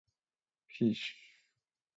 [0.75, 1.05] fish